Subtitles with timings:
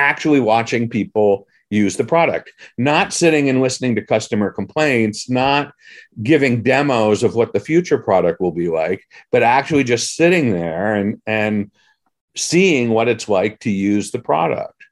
[0.00, 5.72] actually watching people use the product, not sitting and listening to customer complaints, not
[6.22, 10.94] giving demos of what the future product will be like, but actually just sitting there
[10.94, 11.70] and and
[12.34, 14.82] seeing what it's like to use the product.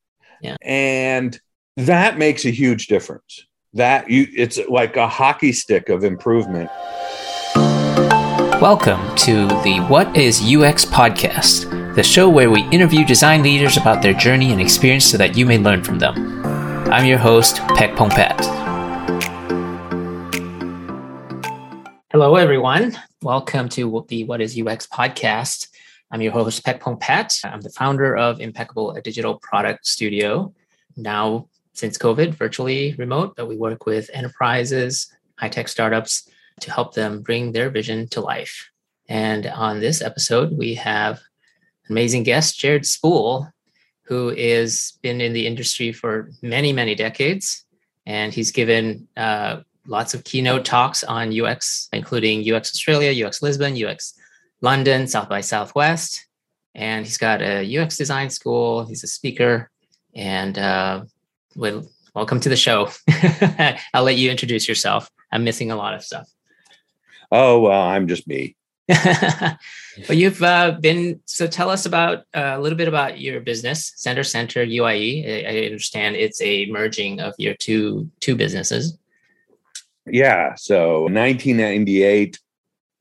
[0.43, 0.57] Yeah.
[0.63, 1.39] And
[1.79, 3.47] that makes a huge difference.
[3.73, 6.71] That you it's like a hockey stick of improvement.
[8.61, 14.03] Welcome to the What is UX podcast, the show where we interview design leaders about
[14.03, 16.15] their journey and experience so that you may learn from them.
[16.93, 18.39] I'm your host, Pek Pongpaet.
[22.13, 22.97] Hello, everyone.
[23.23, 25.69] Welcome to the What is UX podcast.
[26.11, 27.45] I'm your host, Pek Pongpaet.
[27.45, 30.55] I'm the founder of Impekable, a digital product studio.
[30.97, 36.29] Now, since COVID, virtually remote, but we work with enterprises, high tech startups
[36.61, 38.71] to help them bring their vision to life.
[39.09, 41.21] And on this episode, we have
[41.89, 43.49] amazing guest, Jared Spool,
[44.03, 47.65] who is been in the industry for many, many decades.
[48.07, 53.83] And he's given uh, lots of keynote talks on UX, including UX Australia, UX Lisbon,
[53.83, 54.15] UX
[54.61, 56.27] London, South by Southwest.
[56.75, 58.85] And he's got a UX design school.
[58.87, 59.71] He's a speaker.
[60.15, 61.05] And uh,
[61.55, 62.91] well, welcome to the show.
[63.95, 65.11] I'll let you introduce yourself.
[65.31, 66.29] I'm missing a lot of stuff.
[67.31, 68.57] Oh, well, I'm just me.
[70.09, 71.47] well, you've uh, been so.
[71.47, 75.47] Tell us about uh, a little bit about your business, Center Center UIE.
[75.47, 78.97] I, I understand it's a merging of your two two businesses.
[80.07, 80.55] Yeah.
[80.55, 82.39] So 1998,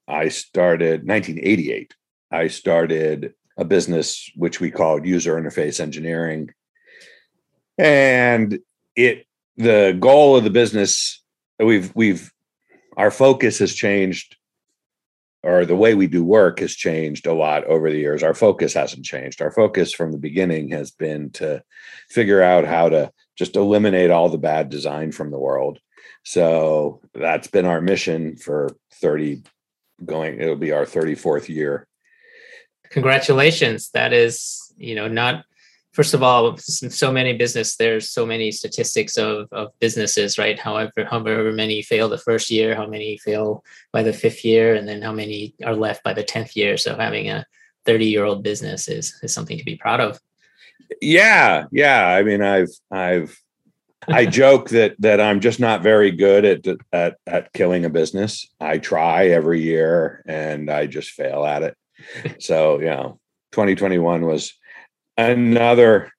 [0.09, 1.07] I started.
[1.07, 1.93] 1988,
[2.31, 6.49] I started a business which we called User Interface Engineering,
[7.77, 8.59] and
[8.97, 11.23] it the goal of the business
[11.59, 12.31] we've we've
[12.97, 14.36] our focus has changed
[15.43, 18.23] or the way we do work has changed a lot over the years.
[18.23, 19.41] Our focus hasn't changed.
[19.41, 21.63] Our focus from the beginning has been to
[22.09, 25.79] figure out how to just eliminate all the bad design from the world.
[26.23, 29.43] So that's been our mission for 30
[30.03, 31.87] going it'll be our 34th year.
[32.89, 33.89] Congratulations.
[33.91, 35.43] That is, you know, not
[35.97, 40.59] first of all, so many business, there's so many statistics of, of businesses, right?
[40.59, 44.87] However, however many fail the first year, how many fail by the fifth year, and
[44.87, 46.77] then how many are left by the 10th year.
[46.77, 47.43] So having a
[47.87, 50.19] 30 year old business is, is something to be proud of.
[51.01, 51.65] Yeah.
[51.71, 52.05] Yeah.
[52.05, 53.35] I mean, I've, I've,
[54.07, 58.47] I joke that that I'm just not very good at at at killing a business.
[58.59, 61.75] I try every year and I just fail at it.
[62.39, 63.19] So, you know,
[63.51, 64.53] 2021 was
[65.17, 66.11] another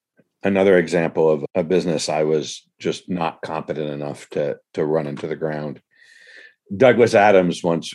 [0.43, 5.27] another example of a business I was just not competent enough to to run into
[5.27, 5.81] the ground.
[6.75, 7.93] Douglas Adams once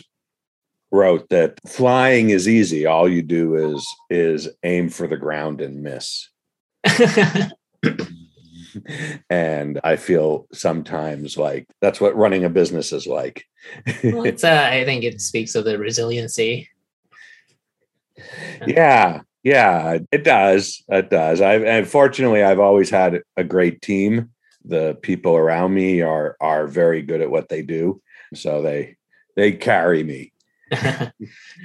[0.91, 2.85] wrote that flying is easy.
[2.85, 6.29] All you do is is aim for the ground and miss.
[9.29, 13.45] and I feel sometimes like that's what running a business is like.
[14.03, 16.69] well, it's, uh, I think it speaks of the resiliency.
[18.65, 20.83] Yeah, yeah, it does.
[20.89, 21.39] It does.
[21.39, 24.31] I've and fortunately I've always had a great team.
[24.65, 28.01] The people around me are are very good at what they do,
[28.33, 28.97] so they
[29.35, 30.33] they carry me.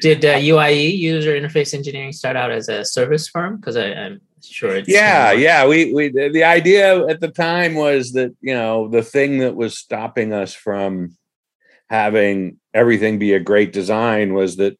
[0.03, 3.57] Did uh, UIE user interface engineering start out as a service firm?
[3.57, 5.67] Because I'm sure it's yeah, yeah.
[5.67, 9.79] We we the idea at the time was that you know the thing that was
[9.79, 11.17] stopping us from
[11.89, 14.79] having everything be a great design was that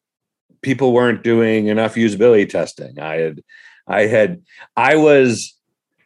[0.61, 2.99] people weren't doing enough usability testing.
[2.99, 3.41] I had,
[3.87, 4.41] I had,
[4.75, 5.57] I was,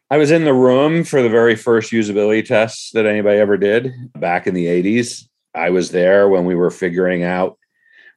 [0.10, 3.92] I was in the room for the very first usability tests that anybody ever did
[4.14, 5.28] back in the 80s.
[5.54, 7.58] I was there when we were figuring out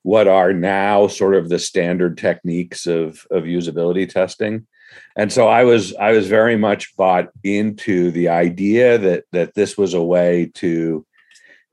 [0.02, 4.66] what are now sort of the standard techniques of, of usability testing.
[5.16, 9.76] And so I was I was very much bought into the idea that that this
[9.76, 11.04] was a way to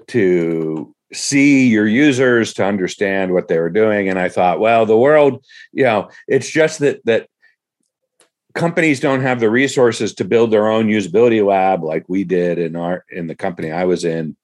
[0.07, 4.09] to see your users to understand what they were doing.
[4.09, 7.27] And i thought well the world you know it's just that that
[8.53, 12.75] companies don't have the resources to build their own usability lab like we did in
[12.75, 14.35] our in the company i was in.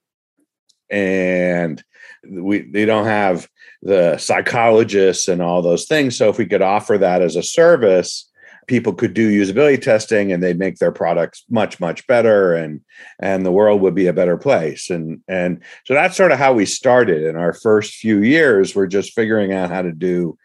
[0.90, 1.82] And
[2.30, 3.48] we they don't have
[3.82, 6.18] the psychologists and all those things.
[6.18, 8.31] So if we could offer that as a service
[8.68, 12.82] people could do usability testing and they'd make their products much much better and
[13.20, 14.90] and the world would be a better place.
[14.90, 17.24] And and so that's sort of how we started.
[17.24, 20.38] In our first few years we're just figuring out how to do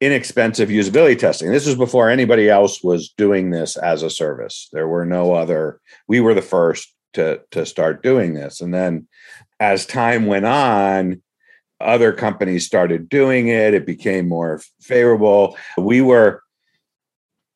[0.00, 1.50] inexpensive usability testing.
[1.50, 4.68] This was before anybody else was doing this as a service.
[4.72, 8.60] There were no other we were the first to to start doing this.
[8.60, 9.08] And then
[9.60, 11.22] as time went on
[11.80, 13.74] other companies started doing it.
[13.74, 15.56] It became more favorable.
[15.76, 16.42] We were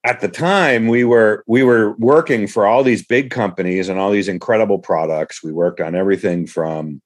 [0.09, 4.11] at the time we were we were working for all these big companies and all
[4.11, 5.43] these incredible products.
[5.43, 7.03] We worked on everything from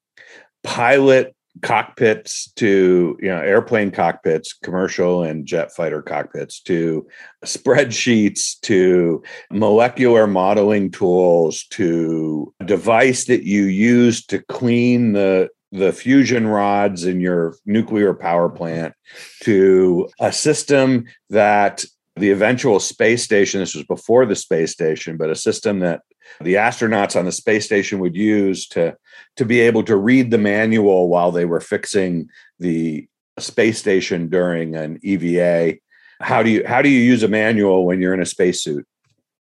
[0.63, 7.07] pilot cockpits to you know airplane cockpits commercial and jet fighter cockpits to
[7.45, 15.93] spreadsheets to molecular modeling tools to a device that you use to clean the the
[15.93, 18.95] fusion rods in your nuclear power plant
[19.41, 21.85] to a system that
[22.17, 26.03] the eventual space station this was before the space station but a system that
[26.41, 28.97] the astronauts on the space station would use to
[29.37, 32.29] to be able to read the manual while they were fixing
[32.59, 33.07] the
[33.39, 35.79] space station during an EVA.
[36.21, 38.87] How do you how do you use a manual when you're in a spacesuit?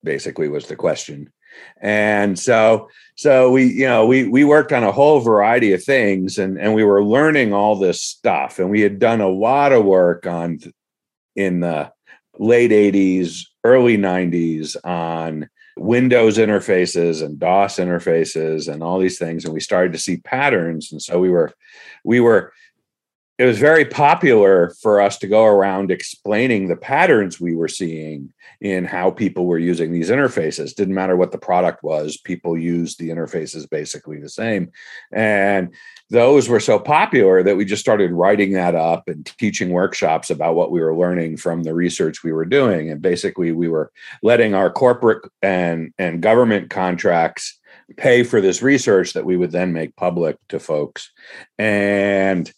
[0.04, 1.32] Basically, was the question.
[1.82, 6.38] And so so we you know we we worked on a whole variety of things
[6.38, 9.84] and and we were learning all this stuff and we had done a lot of
[9.84, 10.60] work on
[11.36, 11.92] in the
[12.40, 19.54] late 80s early 90s on Windows interfaces and DOS interfaces and all these things, and
[19.54, 20.92] we started to see patterns.
[20.92, 21.52] And so we were,
[22.04, 22.54] we were,
[23.38, 28.34] it was very popular for us to go around explaining the patterns we were seeing
[28.60, 30.76] in how people were using these interfaces.
[30.76, 34.72] Didn't matter what the product was, people used the interfaces basically the same.
[35.14, 35.74] And
[36.10, 40.56] those were so popular that we just started writing that up and teaching workshops about
[40.56, 42.90] what we were learning from the research we were doing.
[42.90, 43.92] And basically we were
[44.24, 47.60] letting our corporate and and government contracts
[47.98, 51.12] pay for this research that we would then make public to folks.
[51.60, 52.52] And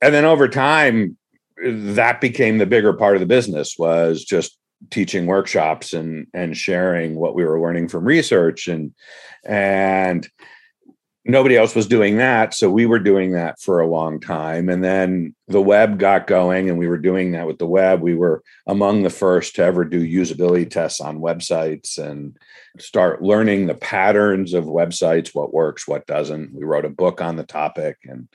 [0.00, 1.16] and then over time
[1.64, 4.58] that became the bigger part of the business was just
[4.90, 8.68] teaching workshops and and sharing what we were learning from research.
[8.68, 8.94] And
[9.44, 10.28] and
[11.28, 14.82] nobody else was doing that so we were doing that for a long time and
[14.82, 18.00] then the web got going and we were doing that with the web.
[18.00, 22.36] We were among the first to ever do usability tests on websites and
[22.78, 26.52] start learning the patterns of websites what works what doesn't.
[26.52, 28.28] We wrote a book on the topic and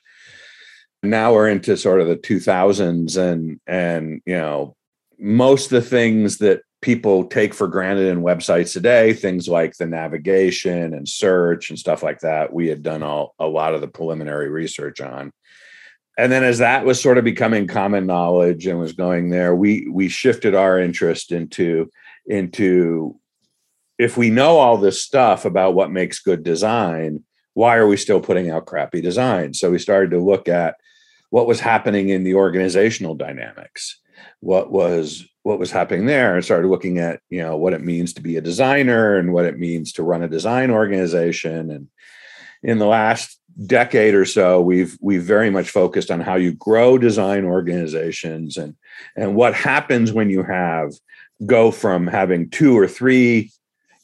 [1.03, 4.75] now we're into sort of the 2000s and and you know
[5.19, 9.85] most of the things that people take for granted in websites today, things like the
[9.85, 13.87] navigation and search and stuff like that, we had done all, a lot of the
[13.87, 15.31] preliminary research on.
[16.17, 19.87] And then as that was sort of becoming common knowledge and was going there, we
[19.89, 21.89] we shifted our interest into
[22.25, 23.17] into
[23.97, 27.23] if we know all this stuff about what makes good design,
[27.53, 29.53] why are we still putting out crappy design?
[29.53, 30.75] So we started to look at
[31.29, 34.00] what was happening in the organizational dynamics
[34.39, 38.13] what was what was happening there and started looking at you know what it means
[38.13, 41.71] to be a designer and what it means to run a design organization.
[41.71, 41.87] And
[42.63, 46.97] in the last decade or so we've we've very much focused on how you grow
[46.97, 48.75] design organizations and
[49.17, 50.93] and what happens when you have
[51.45, 53.51] go from having two or three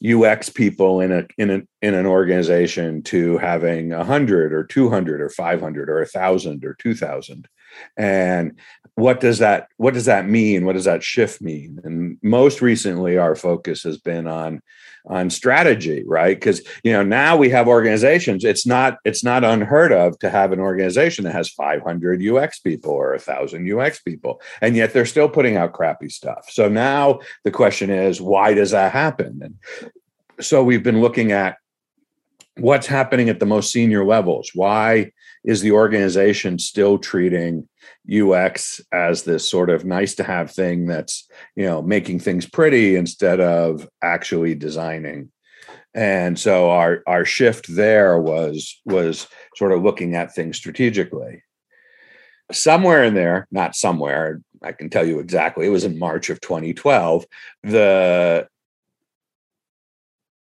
[0.06, 4.88] UX people in a in a in an organization to having a hundred or two
[4.88, 7.48] hundred or five hundred or a thousand or two thousand,
[7.96, 8.58] and
[8.98, 10.64] what does that what does that mean?
[10.64, 11.78] What does that shift mean?
[11.84, 14.60] And most recently our focus has been on
[15.06, 16.36] on strategy right?
[16.36, 20.50] Because you know now we have organizations it's not it's not unheard of to have
[20.50, 25.06] an organization that has 500 ux people or a thousand ux people and yet they're
[25.06, 26.48] still putting out crappy stuff.
[26.50, 29.40] So now the question is why does that happen?
[29.44, 29.92] And
[30.40, 31.58] so we've been looking at
[32.56, 34.50] what's happening at the most senior levels.
[34.54, 35.12] Why
[35.48, 37.66] is the organization still treating
[38.06, 41.26] UX as this sort of nice to have thing that's,
[41.56, 45.32] you know, making things pretty instead of actually designing.
[45.94, 49.26] And so our our shift there was was
[49.56, 51.42] sort of looking at things strategically.
[52.52, 56.42] Somewhere in there, not somewhere, I can tell you exactly, it was in March of
[56.42, 57.24] 2012,
[57.62, 58.48] the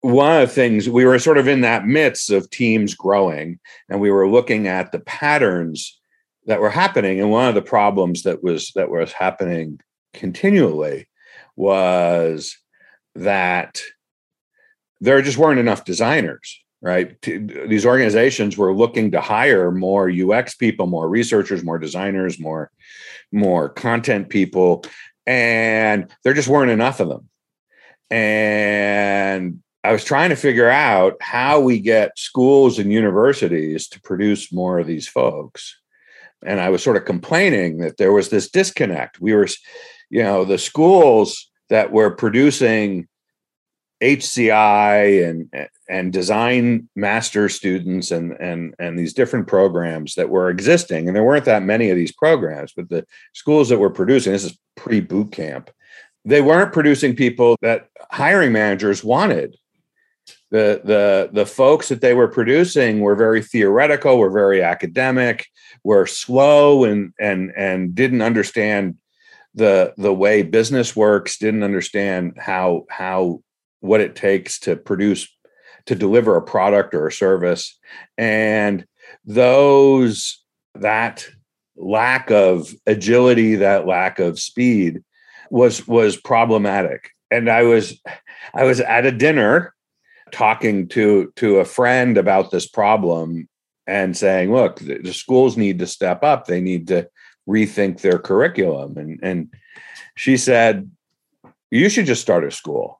[0.01, 3.99] one of the things we were sort of in that midst of teams growing and
[4.01, 5.99] we were looking at the patterns
[6.47, 9.79] that were happening and one of the problems that was that was happening
[10.13, 11.07] continually
[11.55, 12.57] was
[13.15, 13.81] that
[14.99, 17.21] there just weren't enough designers right?
[17.21, 22.71] These organizations were looking to hire more ux people more researchers more designers more
[23.31, 24.83] more content people
[25.27, 27.29] and there just weren't enough of them.
[28.09, 34.51] And I was trying to figure out how we get schools and universities to produce
[34.51, 35.77] more of these folks.
[36.45, 39.19] And I was sort of complaining that there was this disconnect.
[39.19, 39.47] We were,
[40.09, 43.07] you know, the schools that were producing
[44.03, 51.07] HCI and and design master students and and and these different programs that were existing,
[51.07, 54.43] and there weren't that many of these programs, but the schools that were producing this
[54.43, 55.69] is pre boot camp
[56.23, 59.57] they weren't producing people that hiring managers wanted
[60.51, 65.47] the the the folks that they were producing were very theoretical were very academic
[65.83, 68.97] were slow and and and didn't understand
[69.55, 73.41] the the way business works didn't understand how how
[73.79, 75.27] what it takes to produce
[75.85, 77.77] to deliver a product or a service.
[78.17, 78.85] And
[79.25, 80.43] those
[80.75, 81.27] that
[81.75, 85.01] lack of agility that lack of speed
[85.49, 87.09] was was problematic.
[87.29, 87.99] And i was
[88.53, 89.73] i was at a dinner
[90.31, 93.47] talking to to a friend about this problem
[93.87, 96.45] and saying look the, schools need to step up.
[96.45, 97.09] They need to
[97.47, 98.97] rethink their curriculum.
[98.97, 99.53] And and
[100.15, 100.89] she said
[101.69, 102.99] you should just start a school.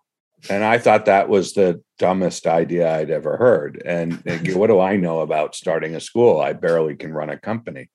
[0.50, 3.82] And i thought that was the dumbest idea i'd ever heard.
[3.86, 6.40] And, and what do i know about starting a school?
[6.40, 7.90] I barely can run a company.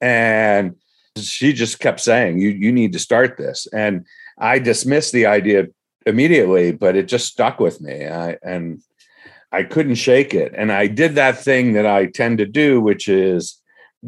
[0.00, 0.76] And
[1.16, 3.66] she just kept saying you you need to start this.
[3.72, 4.06] And
[4.38, 5.68] i dismissed the idea
[6.06, 8.06] immediately, but it just stuck with me.
[8.06, 8.80] I, and
[9.52, 10.52] I couldn't shake it.
[10.56, 13.60] And I did that thing that I tend to do, which is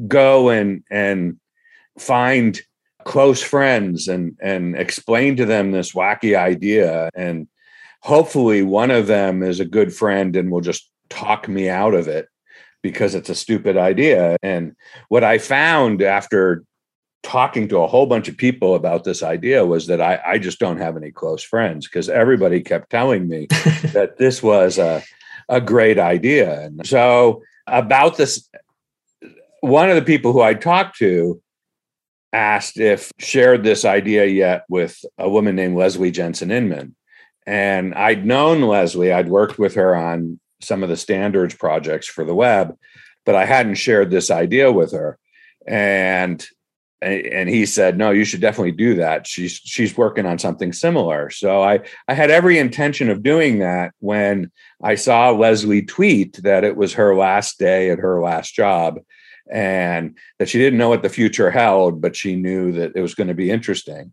[0.08, 1.38] go and and
[1.98, 2.60] find
[3.04, 7.46] close friends and and explain to them this wacky idea and
[8.02, 12.08] hopefully one of them is a good friend and will just talk me out of
[12.08, 12.28] it
[12.82, 14.74] because it's a stupid idea and
[15.08, 16.64] what i found after
[17.26, 20.60] talking to a whole bunch of people about this idea was that I, I just
[20.60, 23.46] don't have any close friends because everybody kept telling me
[23.92, 25.02] that this was a,
[25.48, 26.62] a great idea.
[26.62, 28.48] And so, about this,
[29.60, 31.42] one of the people who I talked to
[32.32, 36.94] asked if shared this idea yet with a woman named Leslie Jensen Inman.
[37.44, 42.22] And I'd known Leslie, I'd worked with her on some of the standards projects for
[42.22, 42.76] the web,
[43.24, 45.18] but I hadn't shared this idea with her.
[45.66, 46.46] And
[47.02, 49.26] and he said no you should definitely do that.
[49.26, 51.30] She's she's working on something similar.
[51.30, 54.50] So i i had every intention of doing that when
[54.82, 58.98] i saw leslie tweet that it was her last day at her last job
[59.52, 63.14] and that she didn't know what the future held but she knew that it was
[63.14, 64.12] going to be interesting.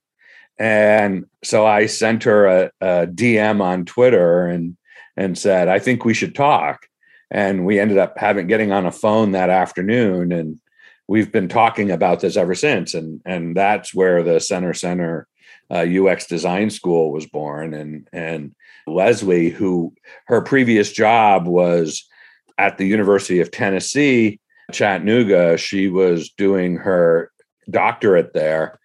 [0.60, 4.78] And so i sent her a, a dm on twitter and
[5.16, 6.88] and said i think we should talk.
[7.32, 10.60] And we ended up having getting on a phone that afternoon and
[11.08, 15.28] we've been talking about this ever since, and and that's where the Center Center
[15.72, 18.56] uh, UX Design School was born, and and
[18.88, 19.94] Leslie, who
[20.26, 22.08] her previous job was
[22.58, 24.40] at the University of Tennessee,
[24.72, 27.32] Chattanooga, she was doing her
[27.70, 28.80] doctorate there.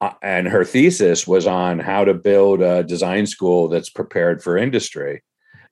[0.00, 4.58] Uh, and her thesis was on how to build a design school that's prepared for
[4.58, 5.22] industry.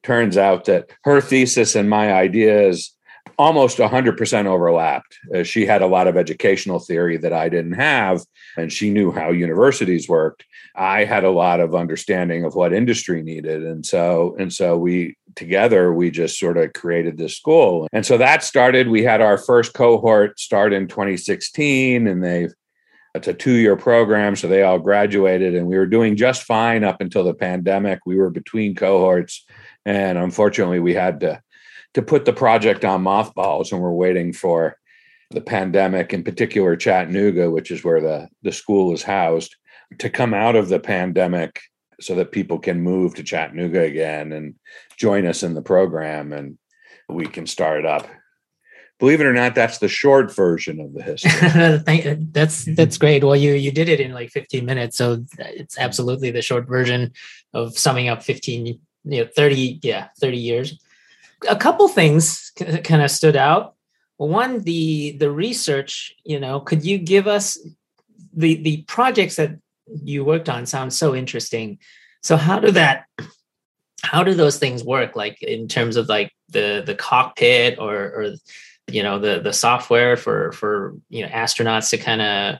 [0.03, 2.95] Turns out that her thesis and my ideas
[3.39, 5.19] almost 100% overlapped.
[5.35, 8.23] Uh, she had a lot of educational theory that I didn't have,
[8.57, 10.45] and she knew how universities worked.
[10.75, 15.17] I had a lot of understanding of what industry needed, and so and so we
[15.35, 17.89] together we just sort of created this school.
[17.93, 18.89] And so that started.
[18.89, 22.55] We had our first cohort start in 2016, and they've
[23.15, 27.03] it's a two-year program, so they all graduated, and we were doing just fine up
[27.03, 28.01] until the pandemic.
[28.07, 29.45] We were between cohorts,
[29.85, 31.43] and unfortunately, we had to
[31.95, 34.77] to put the project on mothballs, and we're waiting for
[35.31, 39.57] the pandemic, in particular Chattanooga, which is where the the school is housed,
[39.99, 41.61] to come out of the pandemic
[42.01, 44.55] so that people can move to Chattanooga again and
[44.97, 46.59] join us in the program, and
[47.09, 48.09] we can start it up.
[48.99, 51.31] Believe it or not, that's the short version of the history.
[51.41, 52.75] that's mm-hmm.
[52.75, 53.25] that's great.
[53.25, 57.13] Well, you you did it in like 15 minutes, so it's absolutely the short version
[57.53, 60.79] of summing up 15, you know, 30, yeah, 30 years
[61.49, 63.75] a couple things kind of stood out.
[64.17, 66.15] One, the the research.
[66.25, 67.59] You know, could you give us
[68.33, 69.59] the the projects that
[70.03, 70.67] you worked on?
[70.67, 71.79] Sound so interesting.
[72.23, 73.07] So how do that?
[74.03, 75.17] How do those things work?
[75.17, 78.35] Like in terms of like the the cockpit or or
[78.89, 82.59] you know the the software for for you know astronauts to kind of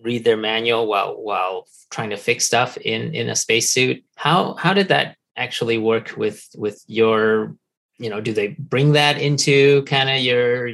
[0.00, 4.02] read their manual while while trying to fix stuff in in a spacesuit.
[4.16, 7.56] How how did that actually work with with your
[7.98, 10.70] you know do they bring that into kind of your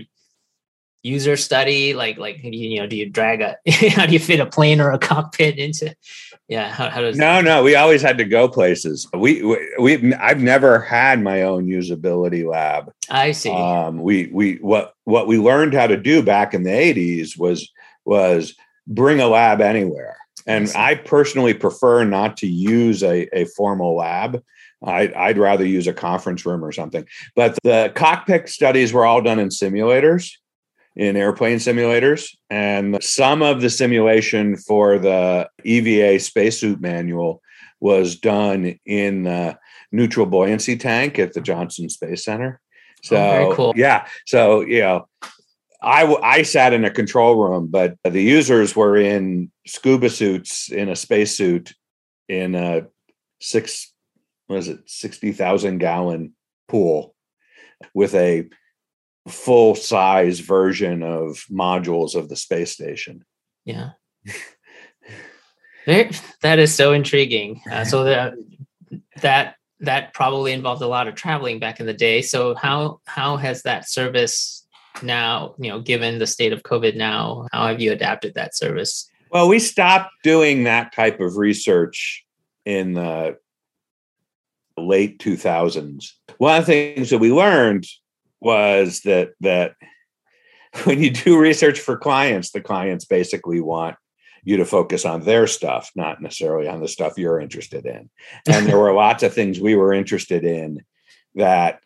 [1.02, 1.94] user study?
[1.94, 3.56] Like like you know do you drag a
[3.90, 5.94] how do you fit a plane or a cockpit into
[6.49, 9.06] yeah how, how does no no we always had to go places.
[9.14, 12.90] We, we we i've never had my own usability lab.
[13.11, 13.50] I see.
[13.50, 17.71] Um we we what what we learned how to do back in the 80s was
[18.04, 18.54] was
[18.87, 23.96] bring a lab anywhere and I, I personally prefer not to use a, a formal
[23.96, 24.42] lab
[24.86, 27.06] I'd, I'd rather use a conference room or something.
[27.34, 30.30] But the cockpit studies were all done in simulators.
[30.96, 32.28] in airplane simulators.
[32.50, 37.42] And some of the simulation for the EVA spacesuit manual
[37.80, 39.58] was done in the
[39.90, 42.60] neutral buoyancy tank at the Johnson Space Center.
[42.60, 43.72] Oh, so, oh, cool.
[43.76, 44.06] yeah.
[44.26, 45.08] So, you know,
[45.85, 50.88] I, I sat in a control room, but the users were in scuba suits in
[50.88, 51.75] a spacesuit
[52.29, 52.87] in a
[53.41, 53.93] six,
[54.49, 56.35] was it, 60,000 gallon
[56.69, 57.14] pool
[57.93, 58.49] with a
[59.29, 63.25] full size version of modules of the space station.
[63.64, 63.91] Yeah.
[65.87, 67.61] that is so intriguing.
[67.71, 68.35] Uh, so that
[69.21, 72.23] that that probably involved a lot of traveling back in the day.
[72.23, 74.63] So how how has that service
[75.02, 79.08] now, you know, given the state of COVID now, how have you adapted that service?
[79.30, 82.24] Well, we stopped doing that type of research
[82.64, 83.36] in the
[84.76, 86.12] late 2000s.
[86.38, 87.86] One of the things that we learned
[88.40, 89.74] was that that
[90.84, 93.96] when you do research for clients, the clients basically want
[94.44, 98.10] you to focus on their stuff, not necessarily on the stuff you're interested in.
[98.46, 100.84] And there were lots of things we were interested in
[101.34, 101.80] that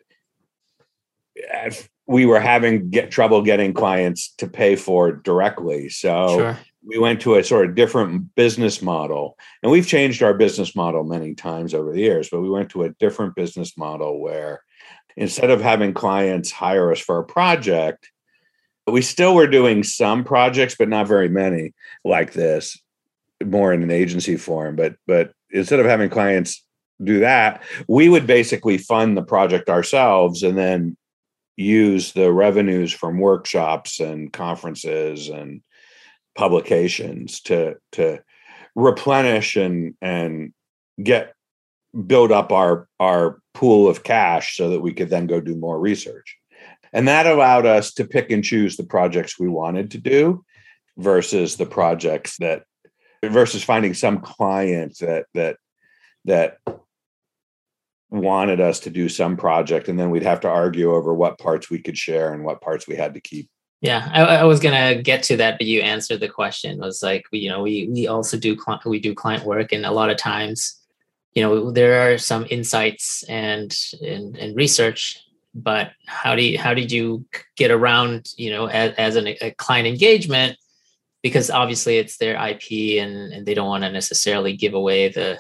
[1.50, 1.70] eh,
[2.08, 5.90] we were having get trouble getting clients to pay for directly.
[5.90, 6.58] So sure.
[6.82, 9.36] we went to a sort of different business model.
[9.62, 12.84] And we've changed our business model many times over the years, but we went to
[12.84, 14.62] a different business model where
[15.18, 18.10] instead of having clients hire us for a project,
[18.86, 21.74] we still were doing some projects, but not very many
[22.06, 22.80] like this,
[23.44, 24.76] more in an agency form.
[24.76, 26.64] But but instead of having clients
[27.04, 30.96] do that, we would basically fund the project ourselves and then
[31.58, 35.60] use the revenues from workshops and conferences and
[36.36, 38.22] publications to to
[38.76, 40.52] replenish and and
[41.02, 41.34] get
[42.06, 45.80] build up our our pool of cash so that we could then go do more
[45.80, 46.36] research.
[46.92, 50.44] And that allowed us to pick and choose the projects we wanted to do
[50.96, 52.62] versus the projects that
[53.24, 55.56] versus finding some client that that
[56.24, 56.58] that
[58.10, 61.68] wanted us to do some project and then we'd have to argue over what parts
[61.68, 63.50] we could share and what parts we had to keep.
[63.80, 66.72] Yeah i, I was gonna get to that but you answered the question.
[66.72, 69.86] It was like you know we we also do client we do client work and
[69.86, 70.80] a lot of times
[71.34, 75.22] you know there are some insights and and, and research
[75.54, 77.24] but how do you how did you
[77.56, 80.56] get around you know as, as an, a client engagement?
[81.22, 85.38] Because obviously it's their ip and, and they don't want to necessarily give away the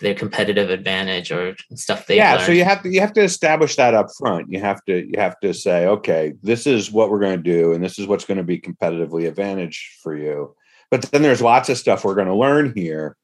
[0.00, 2.46] their competitive advantage or stuff they yeah learned.
[2.46, 4.50] so you have to you have to establish that up front.
[4.50, 7.72] You have to you have to say okay this is what we're going to do
[7.72, 10.54] and this is what's going to be competitively advantage for you.
[10.90, 13.16] But then there's lots of stuff we're going to learn here.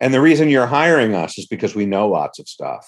[0.00, 2.86] And the reason you're hiring us is because we know lots of stuff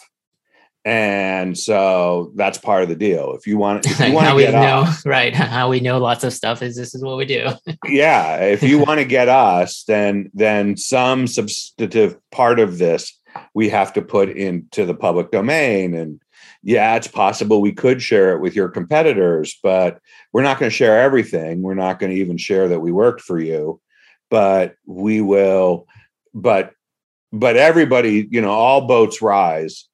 [0.84, 3.34] and so that's part of the deal.
[3.34, 5.34] If you want, if you want to get know, us, right?
[5.34, 7.50] How we know lots of stuff is this is what we do.
[7.86, 13.18] yeah, if you want to get us, then then some substantive part of this
[13.54, 15.94] we have to put into the public domain.
[15.94, 16.20] And
[16.62, 20.00] yeah, it's possible we could share it with your competitors, but
[20.32, 21.62] we're not going to share everything.
[21.62, 23.80] We're not going to even share that we worked for you,
[24.30, 25.86] but we will.
[26.34, 26.72] But
[27.32, 29.86] but everybody, you know, all boats rise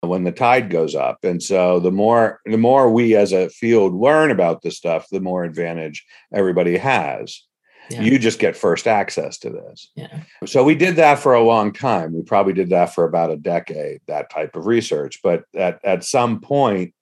[0.00, 1.18] when the tide goes up.
[1.24, 5.20] And so the more the more we as a field learn about this stuff the
[5.20, 7.42] more advantage everybody has.
[7.90, 8.02] Yeah.
[8.02, 9.90] you just get first access to this.
[9.96, 10.20] Yeah.
[10.44, 12.12] so we did that for a long time.
[12.12, 15.20] We probably did that for about a decade that type of research.
[15.22, 16.94] But at, at some point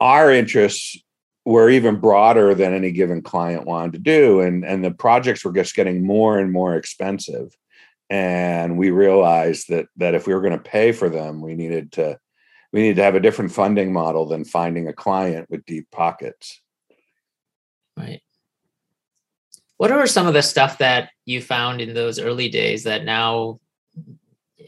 [0.00, 0.98] our interests
[1.44, 4.40] were even broader than any given client wanted to do.
[4.40, 7.56] And and the projects were just getting more and more expensive
[8.10, 11.92] and we realized that that if we were going to pay for them we needed
[11.92, 12.18] to
[12.72, 16.60] we needed to have a different funding model than finding a client with deep pockets.
[17.96, 18.22] Right.
[19.76, 23.58] What are some of the stuff that you found in those early days that now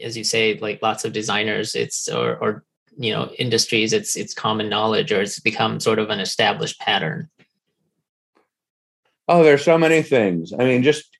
[0.01, 2.63] as you say like lots of designers it's or, or
[2.97, 7.29] you know industries it's it's common knowledge or it's become sort of an established pattern?
[9.27, 10.51] Oh there's so many things.
[10.51, 11.12] I mean just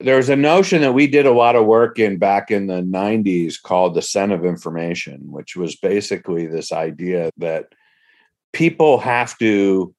[0.00, 3.60] there's a notion that we did a lot of work in back in the 90s
[3.60, 7.66] called the scent of information which was basically this idea that
[8.52, 9.94] people have to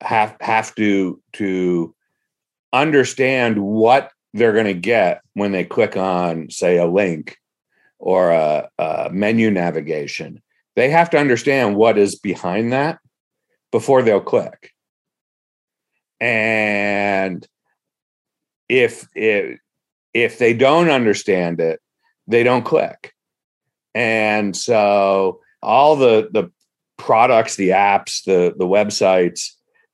[0.00, 1.94] have have to to
[2.72, 7.36] understand what they're going to get when they click on say a link
[8.02, 10.42] or a, a menu navigation.
[10.74, 12.98] They have to understand what is behind that
[13.70, 14.72] before they'll click.
[16.20, 17.46] And
[18.72, 19.58] if if
[20.14, 21.80] if they don't understand it,
[22.26, 23.12] they don't click.
[23.94, 26.50] And so all the the
[26.96, 29.50] products, the apps, the the websites,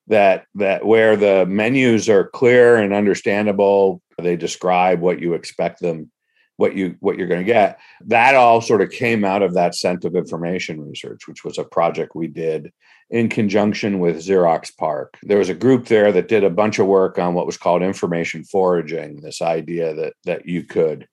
[0.06, 6.10] that that where the menus are clear and understandable they describe what you expect them
[6.58, 7.78] what you what you're going to get.
[8.06, 11.64] That all sort of came out of that scent of information research which was a
[11.64, 12.72] project we did
[13.10, 15.16] in conjunction with Xerox PARC.
[15.22, 17.82] There was a group there that did a bunch of work on what was called
[17.82, 21.08] information foraging this idea that that you could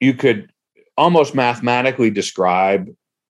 [0.00, 0.50] you could
[0.96, 2.88] almost mathematically describe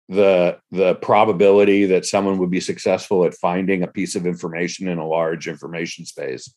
[0.10, 4.98] the the probability that someone would be successful at finding a piece of information in
[4.98, 6.52] a large information space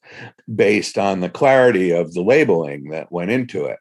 [0.53, 3.79] based on the clarity of the labeling that went into it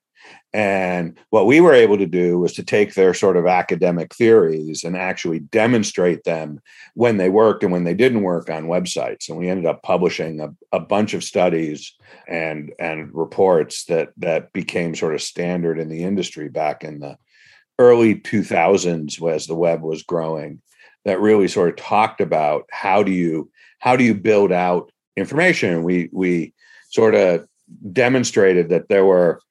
[0.54, 4.84] and what we were able to do was to take their sort of academic theories
[4.84, 6.62] and actually demonstrate them
[6.94, 9.30] when they worked and when they didn't work on websites.
[9.30, 11.96] And we ended up publishing a, a bunch of studies
[12.28, 17.18] and and reports that that became sort of standard in the industry back in the
[17.80, 20.62] early 2000s as the web was growing
[21.06, 25.82] that really sort of talked about how do you how do you build out information
[25.82, 26.54] we we
[26.92, 27.48] sort of
[27.92, 29.42] demonstrated that there were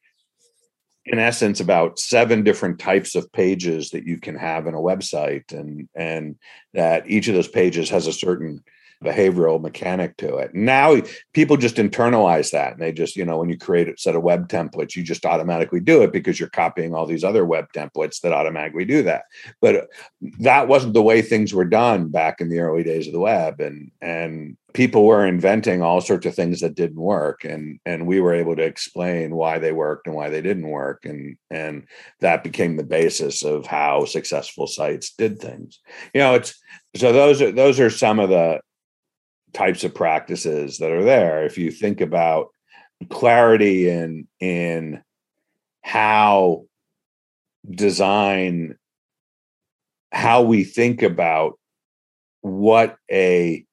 [1.05, 5.53] in essence about seven different types of pages that you can have in a website.
[5.53, 6.37] And and
[6.75, 8.63] that each of those pages has a certain
[9.03, 10.55] behavioral mechanic to it.
[10.55, 11.01] Now
[11.33, 14.23] people just internalize that and they just, you know, when you create a set of
[14.23, 18.21] web templates, you just automatically do it because you're copying all these other web templates
[18.21, 19.25] that automatically do that.
[19.61, 19.87] But uh,
[20.41, 23.61] that wasn't the way things were done back in the early days of the web
[23.61, 28.21] and and people were inventing all sorts of things that didn't work and and we
[28.21, 31.87] were able to explain why they worked and why they didn't work and and
[32.21, 35.81] that became the basis of how successful sites did things.
[36.15, 36.59] You know, it's
[36.97, 38.61] so those are those are some of the
[39.53, 41.45] types of practices that are there.
[41.45, 42.49] If you think about
[43.11, 45.03] clarity in in
[45.83, 46.65] how
[47.69, 48.77] design
[50.13, 51.59] how we think about
[52.43, 53.65] what a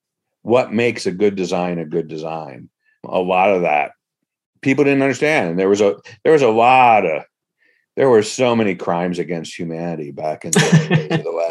[0.42, 2.70] what makes a good design a good design
[3.04, 3.92] a lot of that
[4.62, 5.52] people didn't understand.
[5.52, 7.24] And there was a there was a lot of
[7.96, 10.60] there were so many crimes against humanity back in the
[11.10, 11.49] days of the web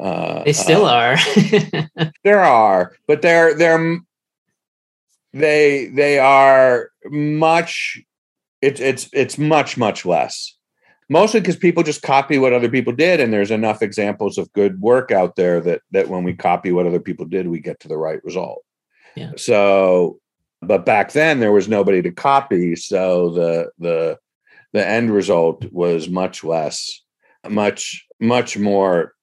[0.00, 2.00] uh, they still uh, are.
[2.24, 3.98] there are, but they're they're
[5.32, 8.00] they they are much.
[8.62, 10.56] It's it's it's much much less.
[11.08, 14.80] Mostly because people just copy what other people did, and there's enough examples of good
[14.80, 17.88] work out there that that when we copy what other people did, we get to
[17.88, 18.64] the right result.
[19.16, 19.32] Yeah.
[19.36, 20.18] So,
[20.62, 24.18] but back then there was nobody to copy, so the the
[24.72, 27.02] the end result was much less,
[27.48, 29.14] much much more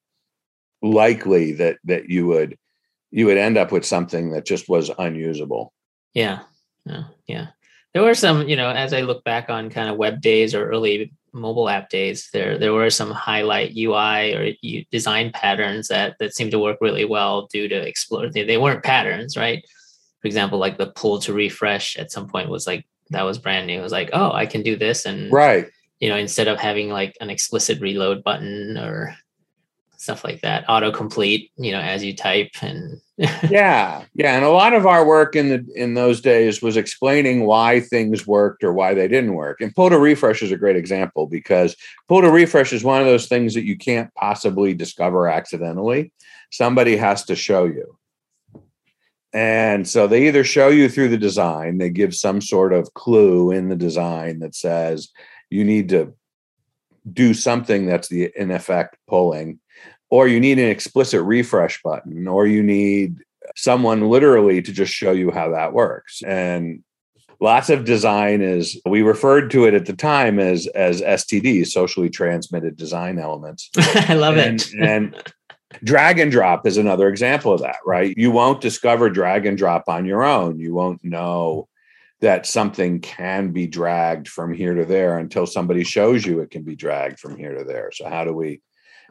[0.92, 2.58] likely that that you would
[3.12, 5.74] you would end up with something that just was unusable.
[6.14, 6.40] Yeah.
[6.86, 7.04] Yeah.
[7.28, 7.48] Yeah.
[7.94, 10.70] There were some, you know, as I look back on kind of web days or
[10.70, 16.36] early mobile app days, there there were some highlight UI or design patterns that that
[16.36, 18.30] seemed to work really well due to explore.
[18.30, 19.64] They, they weren't patterns, right?
[20.22, 23.68] For example, like the pull to refresh at some point was like that was brand
[23.68, 23.80] new.
[23.80, 25.68] It was like, oh, I can do this, and right,
[26.00, 29.16] you know, instead of having like an explicit reload button or
[29.98, 30.66] stuff like that.
[30.68, 35.36] Autocomplete you know as you type and yeah yeah and a lot of our work
[35.36, 39.60] in the in those days was explaining why things worked or why they didn't work.
[39.60, 41.76] And pull to refresh is a great example because
[42.08, 46.14] pull to refresh is one of those things that you can't possibly discover accidentally.
[46.52, 47.98] Somebody has to show you.
[49.34, 53.52] And so they either show you through the design they give some sort of clue
[53.52, 55.10] in the design that says
[55.50, 56.14] you need to
[57.14, 59.60] do something that's the in effect pulling
[60.10, 63.18] or you need an explicit refresh button or you need
[63.56, 66.22] someone literally to just show you how that works.
[66.24, 66.84] And
[67.40, 72.10] lots of design is we referred to it at the time as as std socially
[72.10, 73.70] transmitted design elements.
[73.78, 75.34] I love and, it and
[75.84, 78.16] drag and drop is another example of that right?
[78.18, 80.60] You won't discover drag and drop on your own.
[80.60, 81.68] You won't know
[82.20, 86.64] that something can be dragged from here to there until somebody shows you it can
[86.64, 87.92] be dragged from here to there.
[87.94, 88.62] So how do we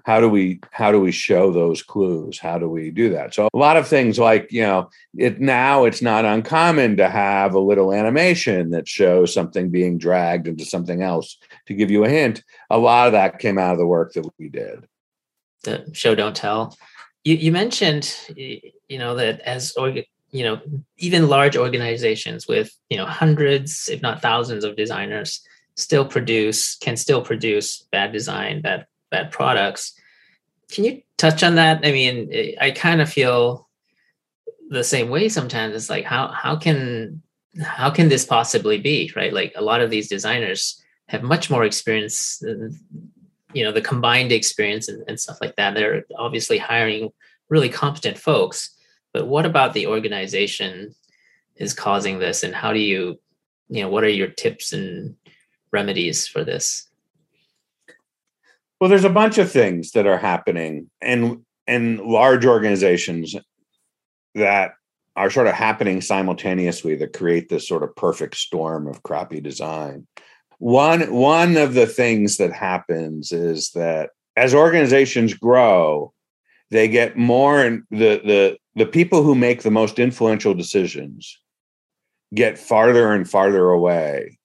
[0.04, 2.38] how do we how do we show those clues?
[2.38, 3.34] How do we do that?
[3.34, 7.54] So a lot of things like you know it now it's not uncommon to have
[7.54, 11.38] a little animation that shows something being dragged into something else.
[11.66, 14.28] To give you a hint a lot of that came out of the work that
[14.38, 14.86] we did.
[15.64, 16.76] The show don't tell.
[17.24, 19.74] You, you mentioned you know that as
[20.36, 20.60] you know
[20.98, 25.40] even large organizations with you know hundreds if not thousands of designers
[25.76, 29.98] still produce can still produce bad design bad bad products.
[30.70, 31.84] Can you touch on that?
[31.84, 33.68] I mean, I kind of feel
[34.68, 35.74] the same way sometimes.
[35.74, 37.22] It's like how how can
[37.62, 39.32] how can this possibly be right?
[39.32, 42.78] Like a lot of these designers have much more experience, than,
[43.52, 45.74] you know, the combined experience and, and stuff like that.
[45.74, 47.12] They're obviously hiring
[47.48, 48.75] really competent folks,
[49.16, 50.94] but what about the organization
[51.56, 53.18] is causing this and how do you
[53.70, 55.16] you know what are your tips and
[55.72, 56.86] remedies for this?
[58.78, 63.34] Well there's a bunch of things that are happening and and large organizations
[64.34, 64.74] that
[65.16, 70.06] are sort of happening simultaneously that create this sort of perfect storm of crappy design.
[70.58, 76.12] One one of the things that happens is that as organizations grow
[76.70, 81.40] they get more and the the the people who make the most influential decisions
[82.34, 84.38] get farther and farther away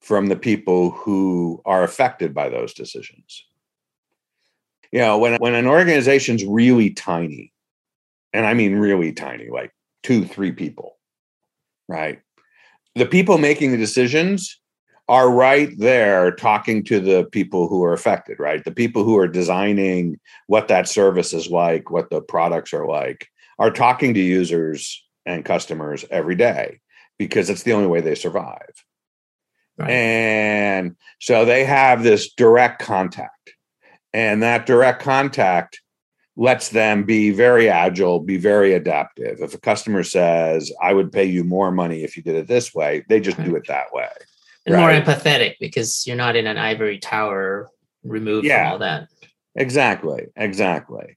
[0.00, 3.44] from the people who are affected by those decisions
[4.92, 7.52] you know when when an organization's really tiny
[8.32, 10.98] and i mean really tiny like two three people
[11.88, 12.20] right
[12.94, 14.60] the people making the decisions
[15.08, 18.64] are right there talking to the people who are affected, right?
[18.64, 23.28] The people who are designing what that service is like, what the products are like,
[23.58, 26.80] are talking to users and customers every day
[27.18, 28.72] because it's the only way they survive.
[29.78, 29.90] Right.
[29.90, 33.54] And so they have this direct contact.
[34.12, 35.80] And that direct contact
[36.36, 39.40] lets them be very agile, be very adaptive.
[39.40, 42.74] If a customer says, I would pay you more money if you did it this
[42.74, 43.46] way, they just right.
[43.46, 44.08] do it that way
[44.66, 45.06] and right.
[45.06, 47.68] more empathetic because you're not in an ivory tower
[48.04, 49.08] removed yeah, from all that.
[49.54, 51.16] Exactly, exactly.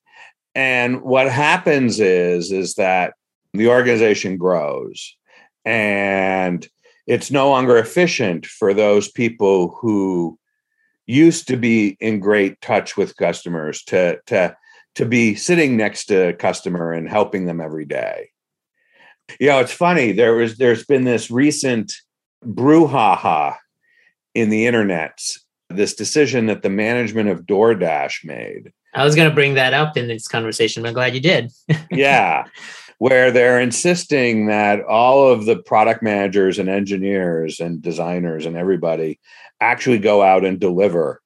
[0.56, 3.14] And what happens is is that
[3.54, 5.16] the organization grows
[5.64, 6.68] and
[7.08, 10.40] it's no longer efficient for those people who
[11.08, 14.56] used to be in great touch with customers to to
[14.96, 18.30] to be sitting next to a customer and helping them every day.
[19.40, 20.14] You know, it's funny.
[20.14, 21.94] There was there's been this recent
[22.44, 23.58] brouhaha
[24.34, 25.20] in the internet
[25.70, 28.72] this decision that the management of DoorDash made.
[28.96, 31.52] I was going to bring that up in this conversation, but I'm glad you did.
[31.92, 32.46] yeah,
[32.98, 39.20] where they're insisting that all of the product managers and engineers and designers and everybody
[39.60, 41.22] actually go out and deliver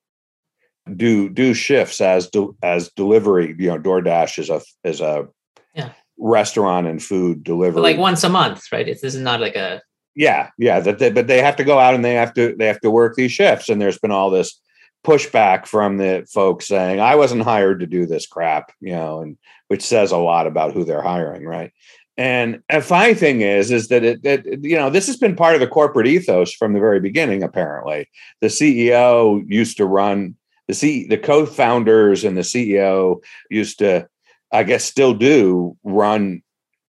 [0.95, 5.27] do do shifts as do, as delivery you know DoorDash is a is a
[5.75, 5.91] yeah.
[6.17, 9.81] restaurant and food delivery but like once a month right this is not like a
[10.19, 10.81] yeah, yeah.
[10.81, 12.91] That they, but they have to go out and they have to they have to
[12.91, 14.59] work these shifts, and there's been all this
[15.05, 19.37] pushback from the folks saying I wasn't hired to do this crap, you know, and
[19.67, 21.71] which says a lot about who they're hiring, right?
[22.17, 25.53] And a funny thing is, is that it, it, you know, this has been part
[25.53, 27.43] of the corporate ethos from the very beginning.
[27.43, 28.09] Apparently,
[28.41, 30.35] the CEO used to run
[30.67, 34.07] the C, the co-founders and the CEO used to,
[34.51, 36.41] I guess, still do run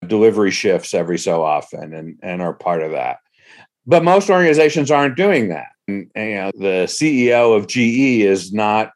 [0.06, 3.18] delivery shifts every so often and, and are part of that.
[3.86, 5.68] But most organizations aren't doing that.
[5.86, 8.92] You know, the CEO of GE is not,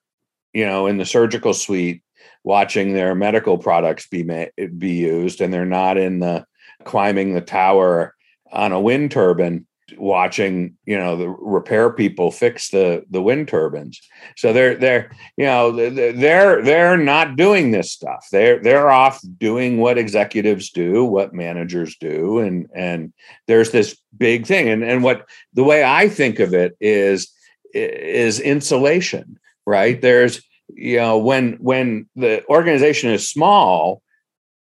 [0.53, 2.03] you know, in the surgical suite
[2.45, 4.47] watching their medical products be ma-
[4.79, 6.47] be used, and they're not in the
[6.85, 8.15] climbing the tower
[8.51, 14.01] on a wind turbine watching you know the repair people fix the the wind turbines.
[14.37, 18.27] So they're they're you know they're they're not doing this stuff.
[18.31, 23.13] They're they're off doing what executives do what managers do and and
[23.47, 24.69] there's this big thing.
[24.69, 27.33] And and what the way i think of it is
[27.75, 30.01] is insulation right?
[30.01, 34.03] There's you know when when the organization is small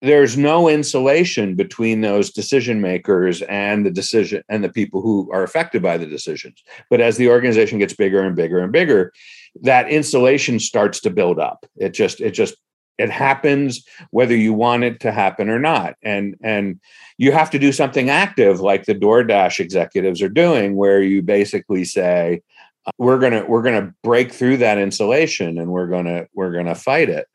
[0.03, 5.45] there's no insulation between those decision makers and the decision and the people who are
[5.45, 6.63] affected by the decisions.
[6.91, 9.13] But as the organization gets bigger and bigger and bigger
[9.61, 11.67] that insulation starts to build up.
[11.77, 12.57] It just it just
[12.99, 15.95] it happens whether you want it to happen or not.
[16.03, 16.81] And and
[17.19, 21.85] you have to do something active like the DoorDash executives are doing where you basically
[21.85, 22.43] say
[22.87, 26.27] uh, we're going to we're going to break through that insulation and we're going to
[26.35, 27.27] we're going to fight it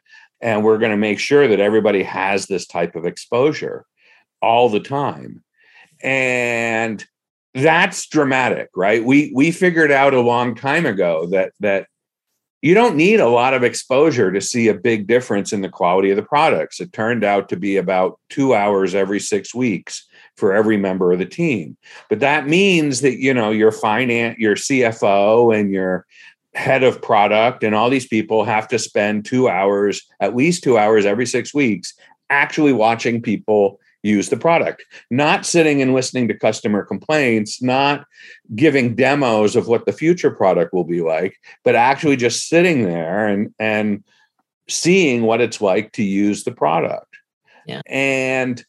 [0.41, 3.85] and we're going to make sure that everybody has this type of exposure
[4.41, 5.43] all the time.
[6.01, 7.03] And
[7.53, 9.03] that's dramatic right?
[9.03, 11.87] We we figured out a long time ago that that
[12.61, 16.09] you don't need a lot of exposure to see a big difference in the quality
[16.09, 16.79] of the products.
[16.79, 21.19] It turned out to be about 2 hours every 6 weeks for every member of
[21.19, 21.77] the team.
[22.09, 26.05] But that means that you know your finance your CFO and your
[26.57, 30.75] head of product and all these people have to spend two hours, at least two
[30.75, 31.93] hours every six weeks,
[32.31, 38.05] actually watching people use the product, not sitting and listening to customer complaints, not
[38.55, 43.27] giving demos of what the future product will be like, but actually just sitting there
[43.27, 44.03] and and
[44.67, 47.17] seeing what it's like to use the product.
[47.67, 47.81] Yeah.
[47.85, 48.65] And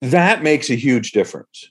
[0.00, 1.70] that makes a huge difference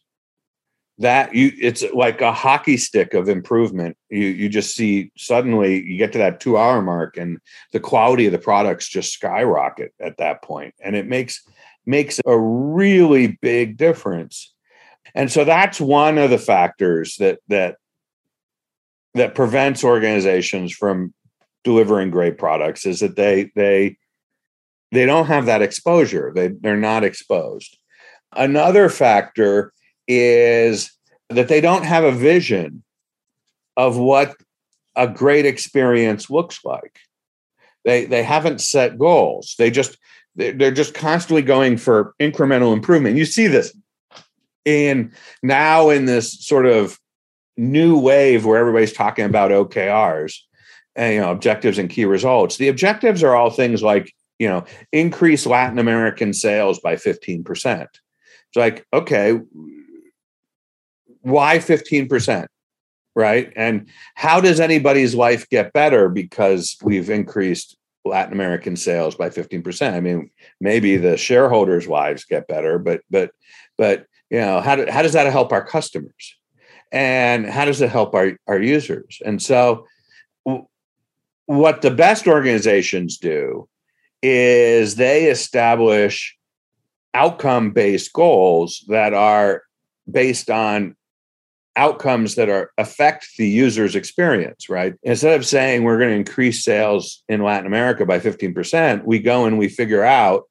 [1.00, 5.98] that you it's like a hockey stick of improvement you you just see suddenly you
[5.98, 7.40] get to that two hour mark and
[7.72, 11.42] the quality of the products just skyrocket at that point and it makes
[11.90, 14.54] makes a really big difference.
[15.16, 17.78] And so that's one of the factors that that
[19.16, 21.14] that prevents organizations from
[21.64, 23.98] delivering great products is that they they
[24.92, 26.32] they don't have that exposure.
[26.34, 27.76] They they're not exposed.
[28.36, 29.74] Another factor
[30.10, 30.92] is
[31.30, 32.84] that they don't have a vision
[33.78, 34.36] of what
[34.96, 37.00] a great experience looks like.
[37.86, 39.56] They they haven't set goals.
[39.58, 39.98] They just
[40.36, 43.16] they're just constantly going for incremental improvement.
[43.16, 43.74] You see this
[44.66, 47.00] in now in this sort of
[47.56, 50.40] new wave where everybody's talking about OKRs
[50.96, 52.58] and you know objectives and key results.
[52.58, 57.84] The objectives are all things like you know increase Latin American sales by 15%.
[57.84, 59.40] It's like, okay,
[61.22, 62.48] why 15%?
[63.16, 63.52] Right.
[63.56, 69.94] And how does anybody's life get better because we've increased Latin American sales by 15%?
[69.94, 70.30] I mean,
[70.62, 73.32] maybe the shareholders' lives get better, but but
[73.78, 76.36] but you know, how, do, how does that help our customers?
[76.92, 79.22] And how does it help our, our users?
[79.26, 79.86] And so
[81.46, 83.68] what the best organizations do
[84.22, 86.38] is they establish
[87.14, 89.64] outcome based goals that are
[90.10, 90.96] based on
[91.80, 96.62] outcomes that are affect the user's experience right instead of saying we're going to increase
[96.62, 100.44] sales in latin america by 15% we go and we figure out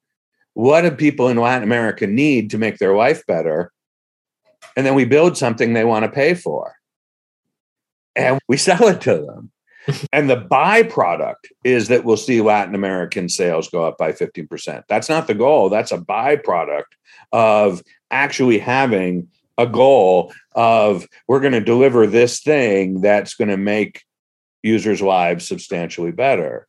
[0.53, 3.71] what do people in latin america need to make their life better
[4.75, 6.73] and then we build something they want to pay for
[8.15, 9.51] and we sell it to them
[10.11, 14.83] and the byproduct is that we'll see Latin American sales go up by 15%.
[14.89, 15.69] That's not the goal.
[15.69, 16.83] That's a byproduct
[17.31, 23.57] of actually having a goal of we're going to deliver this thing that's going to
[23.57, 24.03] make
[24.63, 26.65] users' lives substantially better.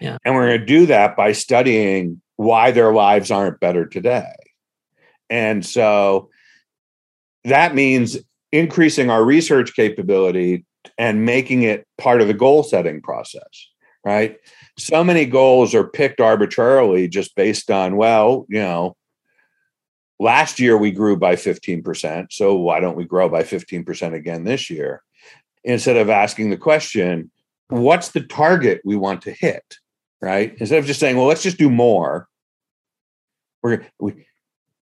[0.00, 0.18] Yeah.
[0.24, 4.34] And we're going to do that by studying why their lives aren't better today.
[5.30, 6.28] And so
[7.44, 8.18] that means
[8.52, 10.66] increasing our research capability
[10.98, 13.68] and making it part of the goal setting process,
[14.04, 14.36] right?
[14.78, 18.94] So many goals are picked arbitrarily just based on, well, you know,
[20.18, 22.26] last year we grew by 15%.
[22.30, 25.02] So why don't we grow by 15% again this year?
[25.64, 27.30] Instead of asking the question,
[27.68, 29.76] what's the target we want to hit,
[30.20, 30.54] right?
[30.58, 32.28] Instead of just saying, well, let's just do more.
[33.62, 34.26] We're, we,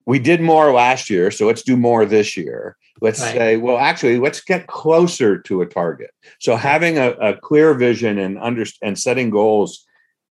[0.05, 2.77] we did more last year, so let's do more this year.
[3.01, 3.35] Let's right.
[3.35, 6.11] say, well, actually, let's get closer to a target.
[6.39, 9.85] So having a, a clear vision and under, and setting goals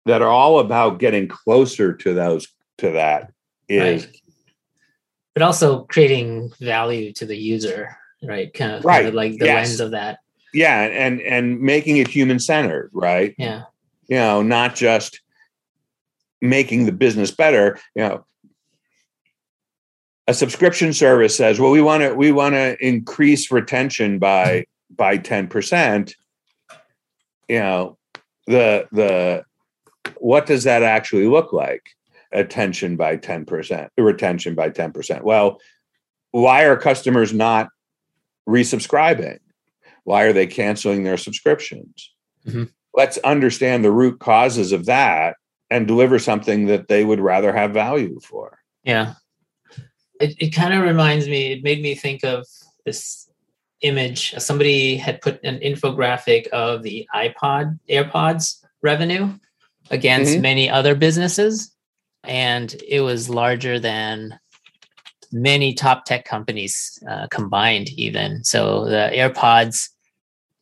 [0.05, 3.33] that are all about getting closer to those to that
[3.67, 4.21] is right.
[5.35, 8.51] But also creating value to the user, right?
[8.53, 8.95] Kind of, right.
[8.95, 9.67] Kind of like the yes.
[9.67, 10.19] lens of that.
[10.53, 13.35] Yeah, and and making it human centered, right?
[13.37, 13.63] Yeah.
[14.07, 15.19] You know, not just
[16.41, 18.25] making the business better, you know,
[20.27, 25.17] a subscription service says, well, we want to we want to increase retention by by
[25.17, 26.13] 10%,
[27.49, 27.97] you know,
[28.47, 29.43] the the
[30.17, 31.94] what does that actually look like?
[32.35, 35.23] Attention by 10%, retention by 10%.
[35.23, 35.59] Well,
[36.31, 37.69] why are customers not
[38.47, 39.39] resubscribing?
[40.03, 42.13] Why are they canceling their subscriptions?
[42.45, 42.65] Mm-hmm.
[42.93, 45.37] Let's understand the root causes of that
[45.69, 48.59] and deliver something that they would rather have value for.
[48.83, 49.15] Yeah
[50.19, 52.45] it, it kind of reminds me it made me think of
[52.85, 53.29] this
[53.81, 59.31] image somebody had put an infographic of the ipod airpods revenue
[59.91, 60.41] against mm-hmm.
[60.41, 61.74] many other businesses
[62.27, 64.39] and it was larger than
[65.31, 69.89] many top tech companies uh, combined even so the airpods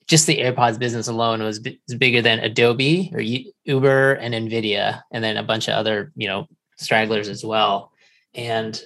[0.08, 5.02] just the airpods business alone was, b- was bigger than adobe or uber and nvidia
[5.12, 6.48] and then a bunch of other you know
[6.78, 7.92] stragglers as well
[8.34, 8.82] and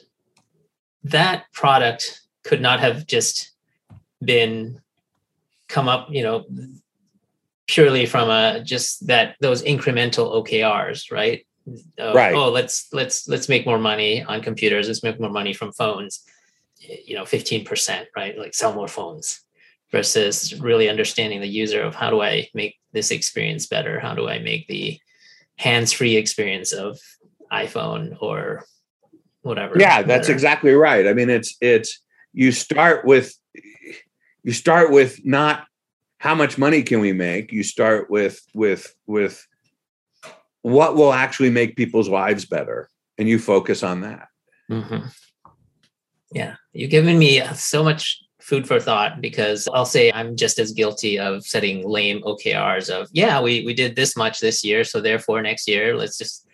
[1.04, 3.52] that product could not have just
[4.24, 4.82] been
[5.68, 6.46] come up, you know,
[7.68, 11.46] purely from a just that those incremental OKRs, right?
[12.00, 12.34] Uh, right.
[12.34, 14.88] Oh, let's let's let's make more money on computers.
[14.88, 16.24] Let's make more money from phones.
[16.80, 18.38] You know, fifteen percent, right?
[18.38, 19.42] Like sell more phones
[19.92, 24.00] versus really understanding the user of how do I make this experience better?
[24.00, 25.00] How do I make the
[25.58, 27.00] hands-free experience of
[27.52, 28.66] iPhone or
[29.42, 29.80] whatever.
[29.80, 31.08] Yeah, that's exactly right.
[31.08, 32.02] I mean, it's it's
[32.34, 33.34] you start with
[34.44, 35.66] you start with not
[36.20, 37.52] how much money can we make.
[37.52, 39.47] You start with with with
[40.68, 44.28] what will actually make people's lives better, and you focus on that.
[44.70, 45.08] Mm-hmm.
[46.34, 50.72] Yeah, you've given me so much food for thought because I'll say I'm just as
[50.72, 55.02] guilty of setting lame OKRs of yeah we we did this much this year so
[55.02, 56.48] therefore next year let's just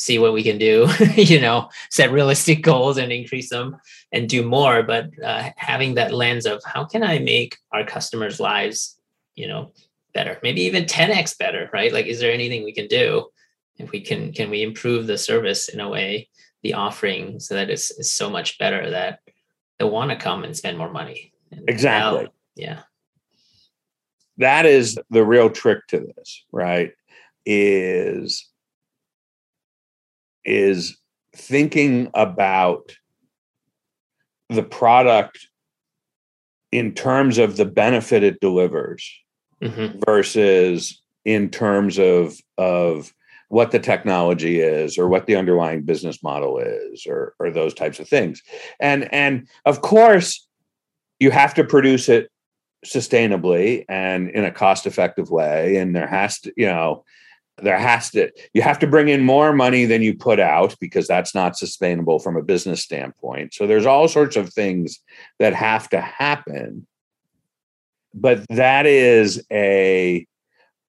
[0.00, 3.76] see what we can do, you know, set realistic goals and increase them
[4.12, 4.82] and do more.
[4.82, 8.98] But uh, having that lens of how can I make our customers' lives,
[9.34, 9.72] you know,
[10.12, 11.92] better, maybe even 10x better, right?
[11.92, 13.26] Like, is there anything we can do?
[13.76, 16.28] If we can, can we improve the service in a way,
[16.62, 19.20] the offering, so that it's, it's so much better that
[19.78, 21.32] they want to come and spend more money?
[21.50, 22.24] And exactly.
[22.24, 22.80] Now, yeah.
[24.38, 26.92] That is the real trick to this, right?
[27.46, 28.48] Is
[30.44, 30.96] is
[31.34, 32.96] thinking about
[34.48, 35.46] the product
[36.72, 39.12] in terms of the benefit it delivers
[39.62, 39.98] mm-hmm.
[40.06, 43.12] versus in terms of of
[43.48, 47.98] what the technology is or what the underlying business model is or or those types
[47.98, 48.42] of things.
[48.78, 50.46] And and of course
[51.18, 52.30] you have to produce it
[52.86, 55.76] sustainably and in a cost effective way.
[55.76, 57.04] And there has to you know
[57.58, 61.06] there has to you have to bring in more money than you put out because
[61.06, 63.52] that's not sustainable from a business standpoint.
[63.52, 65.00] So there's all sorts of things
[65.40, 66.86] that have to happen
[68.14, 70.26] but that is a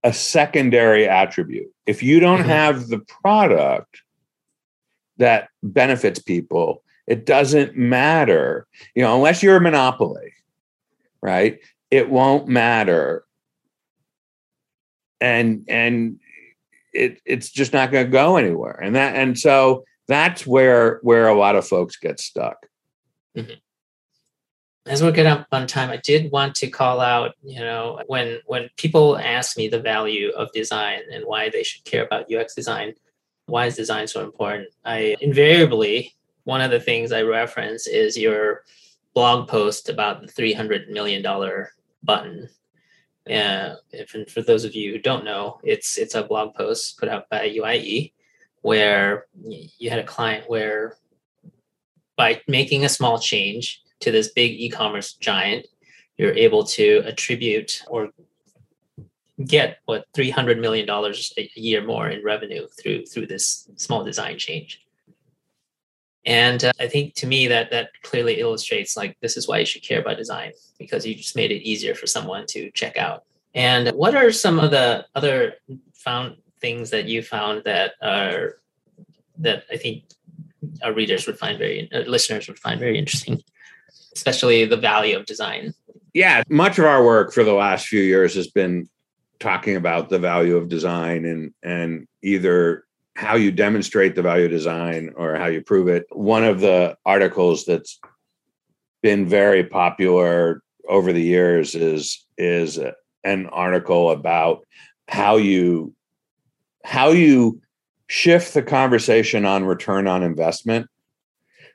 [0.03, 1.69] a secondary attribute.
[1.85, 2.49] If you don't mm-hmm.
[2.49, 4.01] have the product
[5.17, 8.65] that benefits people it doesn't matter
[8.95, 10.33] you know unless you're a monopoly
[11.21, 11.59] right?
[11.89, 13.23] It won't matter.
[15.19, 16.19] And and
[16.93, 18.79] it it's just not going to go anywhere.
[18.81, 22.65] And that and so that's where where a lot of folks get stuck.
[23.37, 23.53] Mm-hmm.
[24.91, 25.89] As we're getting up on time.
[25.89, 30.29] I did want to call out you know when when people ask me the value
[30.31, 32.93] of design and why they should care about ux design
[33.51, 34.69] why is design so important?
[34.85, 36.15] I invariably
[36.45, 38.63] one of the things i reference is your
[39.13, 42.49] blog post about the 300 million dollar button.
[43.29, 46.97] Uh, if, and for those of you who don't know, it's it's a blog post
[46.97, 48.13] put out by UIE
[48.61, 50.97] where you had a client where
[52.15, 55.67] by making a small change to this big e-commerce giant,
[56.17, 58.09] you're able to attribute or
[59.45, 64.37] get what 300 million dollars a year more in revenue through through this small design
[64.37, 64.81] change
[66.25, 69.65] and uh, I think to me that that clearly illustrates like this is why you
[69.65, 73.23] should care about design because you just made it easier for someone to check out.
[73.53, 75.55] And what are some of the other
[75.93, 78.59] found things that you found that are
[79.39, 80.03] that I think
[80.83, 83.41] our readers would find very uh, listeners would find very interesting,
[84.15, 85.73] especially the value of design.
[86.13, 88.89] Yeah, much of our work for the last few years has been
[89.39, 92.85] talking about the value of design and and either
[93.15, 96.05] how you demonstrate the value of design or how you prove it.
[96.11, 97.99] One of the articles that's
[99.01, 102.79] been very popular over the years is is
[103.23, 104.65] an article about
[105.07, 105.93] how you
[106.83, 107.61] how you
[108.07, 110.87] shift the conversation on return on investment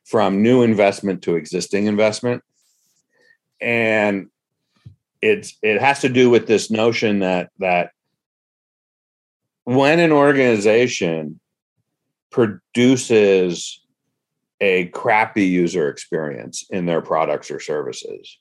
[0.06, 2.42] from new investment to existing investment.
[3.60, 4.28] And
[5.20, 7.90] it's it has to do with this notion that that
[9.64, 11.40] when an organization
[12.30, 13.82] produces
[14.60, 18.38] a crappy user experience in their products or services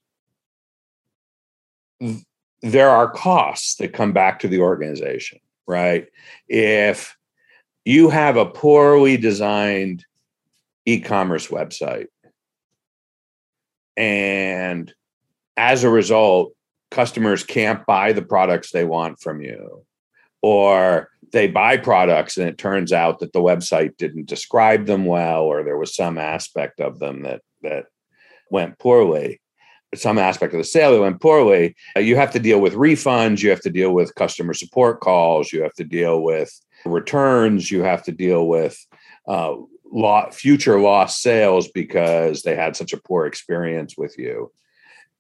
[2.62, 6.08] there are costs that come back to the organization right?
[6.48, 7.18] If
[7.84, 10.06] you have a poorly designed
[10.86, 12.08] e-commerce website.
[13.98, 14.94] And
[15.58, 16.56] as a result
[16.96, 19.86] customers can't buy the products they want from you.
[20.42, 25.44] Or they buy products and it turns out that the website didn't describe them well
[25.44, 27.86] or there was some aspect of them that that
[28.50, 29.42] went poorly.
[29.94, 31.76] Some aspect of the sale that went poorly.
[31.98, 35.64] You have to deal with refunds you have to deal with customer support calls you
[35.64, 36.52] have to deal with
[36.86, 38.78] returns you have to deal with
[39.28, 39.56] uh,
[39.96, 44.52] law, future lost sales because they had such a poor experience with you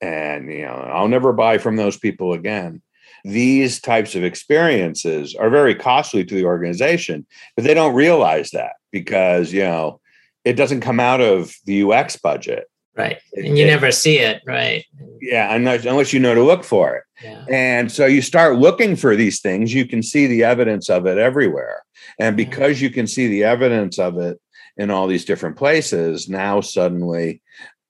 [0.01, 2.81] and you know i'll never buy from those people again
[3.25, 8.73] these types of experiences are very costly to the organization, but they don't realize that
[8.91, 9.99] because, you know,
[10.43, 12.69] it doesn't come out of the UX budget.
[12.95, 13.17] Right.
[13.33, 14.43] And you it, never see it.
[14.45, 14.85] Right.
[15.21, 15.53] Yeah.
[15.55, 17.03] Unless, unless you know to look for it.
[17.23, 17.45] Yeah.
[17.49, 21.17] And so you start looking for these things, you can see the evidence of it
[21.17, 21.83] everywhere.
[22.19, 24.39] And because you can see the evidence of it
[24.77, 27.41] in all these different places, now suddenly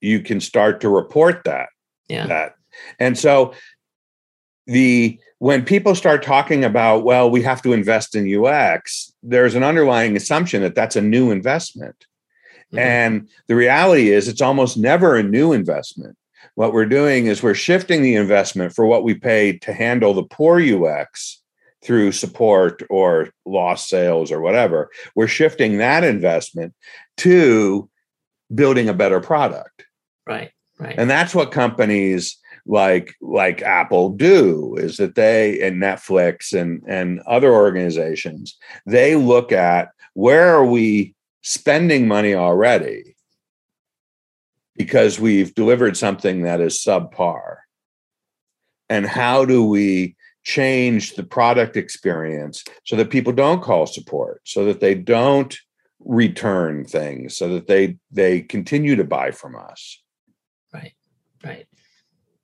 [0.02, 1.70] you can start to report that.
[2.08, 2.28] Yeah.
[2.28, 2.56] That.
[3.00, 3.54] And so
[4.68, 9.64] the when people start talking about well we have to invest in ux there's an
[9.64, 12.06] underlying assumption that that's a new investment
[12.74, 12.80] mm-hmm.
[12.80, 16.18] and the reality is it's almost never a new investment
[16.56, 20.24] what we're doing is we're shifting the investment for what we pay to handle the
[20.24, 21.42] poor ux
[21.86, 24.90] through support or lost sales or whatever.
[25.16, 26.74] We're shifting that investment
[27.18, 27.90] to
[28.54, 29.86] building a better product.
[30.28, 30.52] Right.
[30.80, 30.96] Right.
[30.98, 37.22] And that's what companies like like Apple do is that they and Netflix and and
[37.28, 38.58] other organizations
[38.88, 41.14] they look at where are we
[41.44, 43.16] spending money already
[44.76, 47.58] because we've delivered something that is subpar
[48.90, 50.16] and how do we
[50.46, 55.58] change the product experience so that people don't call support so that they don't
[56.00, 60.02] return things so that they they continue to buy from us.
[60.74, 60.93] Right
[61.46, 61.68] right.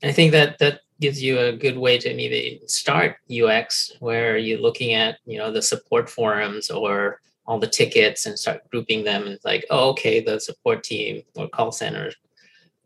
[0.03, 4.59] I think that that gives you a good way to maybe start UX where you're
[4.59, 9.25] looking at, you know, the support forums or all the tickets and start grouping them
[9.25, 12.11] and like, oh, okay, the support team or call center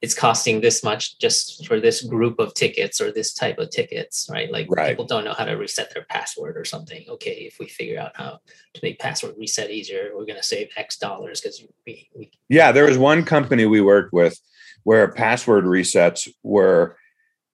[0.02, 4.28] it's costing this much just for this group of tickets or this type of tickets,
[4.32, 4.52] right?
[4.52, 4.90] Like right.
[4.90, 7.06] people don't know how to reset their password or something.
[7.08, 8.40] Okay, if we figure out how
[8.74, 12.32] to make password reset easier, we're going to save X dollars because we, we.
[12.50, 14.40] Yeah, there was one company we worked with
[14.84, 16.98] where password resets were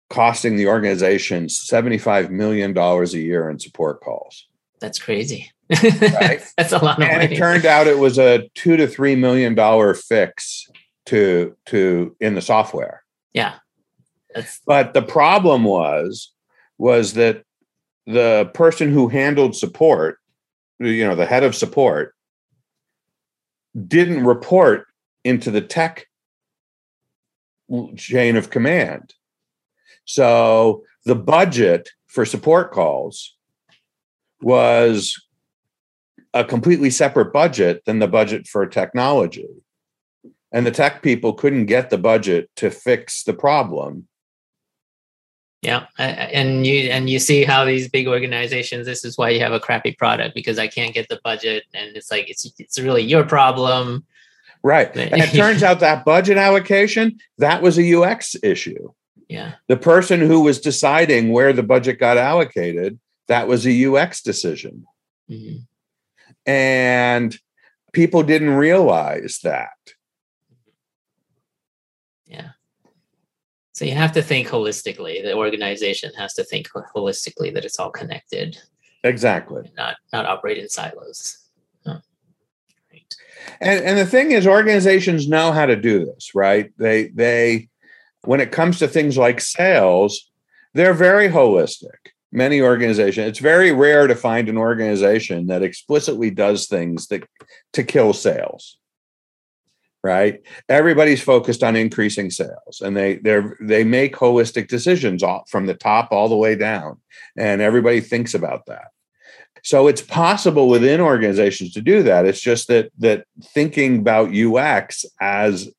[0.09, 4.47] costing the organization $75 million a year in support calls.
[4.81, 5.51] That's crazy.
[5.69, 6.41] Right?
[6.57, 7.33] That's a lot of and money.
[7.33, 10.67] it turned out it was a two to three million dollar fix
[11.11, 13.03] to to in the software.
[13.33, 13.55] Yeah.
[14.33, 16.31] That's but the problem was
[16.77, 17.43] was that
[18.07, 20.19] the person who handled support,
[20.79, 22.15] you know, the head of support,
[23.87, 24.87] didn't report
[25.25, 26.07] into the tech
[27.97, 29.13] chain of command.
[30.05, 33.35] So the budget for support calls
[34.41, 35.21] was
[36.33, 39.49] a completely separate budget than the budget for technology.
[40.51, 44.07] And the tech people couldn't get the budget to fix the problem.
[45.61, 48.87] Yeah, and you and you see how these big organizations.
[48.87, 51.95] This is why you have a crappy product because I can't get the budget, and
[51.95, 54.03] it's like it's it's really your problem.
[54.63, 58.91] Right, and it turns out that budget allocation that was a UX issue.
[59.31, 59.53] Yeah.
[59.69, 62.99] The person who was deciding where the budget got allocated,
[63.29, 64.85] that was a UX decision.
[65.29, 65.59] Mm-hmm.
[66.45, 67.37] And
[67.93, 69.71] people didn't realize that.
[73.81, 75.23] So you have to think holistically.
[75.23, 78.55] The organization has to think holistically that it's all connected.
[79.03, 79.71] Exactly.
[79.75, 81.39] Not not operate in silos.
[81.87, 81.99] Oh.
[82.93, 83.15] Right.
[83.59, 86.71] And and the thing is organizations know how to do this, right?
[86.77, 87.69] They they
[88.23, 90.29] when it comes to things like sales,
[90.75, 92.13] they're very holistic.
[92.31, 97.23] Many organizations, it's very rare to find an organization that explicitly does things that
[97.73, 98.77] to kill sales.
[100.03, 100.41] Right?
[100.67, 106.11] Everybody's focused on increasing sales and they they they make holistic decisions from the top
[106.11, 106.99] all the way down
[107.37, 108.87] and everybody thinks about that.
[109.63, 112.25] So it's possible within organizations to do that.
[112.25, 115.69] It's just that that thinking about UX as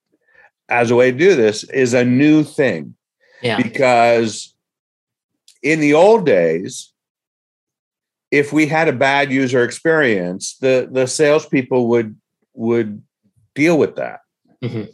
[0.69, 2.95] as a way to do this is a new thing.
[3.43, 3.57] Yeah.
[3.57, 4.55] Because
[5.63, 6.93] in the old days,
[8.31, 12.17] if we had a bad user experience, the the salespeople would
[12.55, 13.03] would
[13.55, 14.21] deal with that.
[14.63, 14.91] Mm-hmm.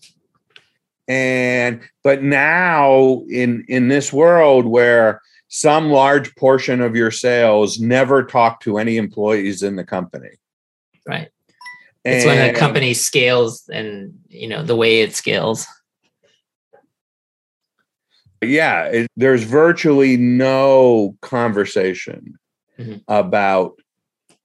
[1.08, 8.22] And but now in in this world where some large portion of your sales never
[8.22, 10.28] talk to any employees in the company.
[11.06, 11.28] Right.
[12.04, 15.66] It's when a company scales and you know the way it scales.
[18.42, 22.38] Yeah, it, there's virtually no conversation
[22.78, 22.98] mm-hmm.
[23.08, 23.80] about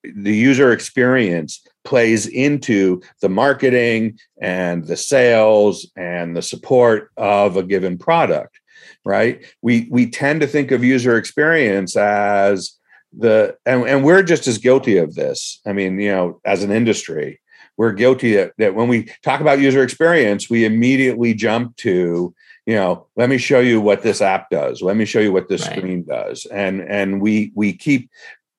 [0.03, 7.63] the user experience plays into the marketing and the sales and the support of a
[7.63, 8.59] given product
[9.05, 12.77] right we we tend to think of user experience as
[13.17, 16.71] the and, and we're just as guilty of this i mean you know as an
[16.71, 17.39] industry
[17.77, 22.33] we're guilty that, that when we talk about user experience, we immediately jump to,
[22.65, 24.81] you know, let me show you what this app does.
[24.81, 25.77] Let me show you what this right.
[25.77, 26.45] screen does.
[26.45, 28.09] And and we we keep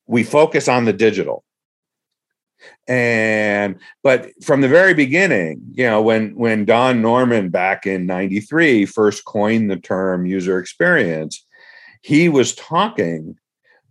[0.07, 1.45] we focus on the digital.
[2.87, 8.87] And but from the very beginning, you know, when when Don Norman back in 93
[8.87, 11.45] first coined the term user experience,
[12.03, 13.39] he was talking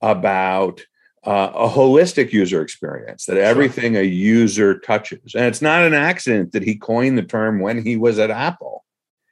[0.02, 0.82] about
[1.26, 5.34] uh, a holistic user experience that everything a user touches.
[5.34, 8.84] And it's not an accident that he coined the term when he was at Apple.